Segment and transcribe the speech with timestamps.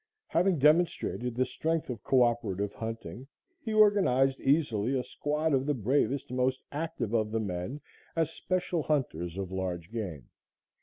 [0.29, 3.27] Having demonstrated the strength of coöperative hunting,
[3.61, 7.79] he organized easily a squad of the bravest and most active of the men
[8.15, 10.25] as special hunters of large game.